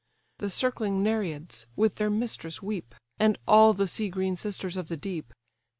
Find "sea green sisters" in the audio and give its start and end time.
3.87-4.75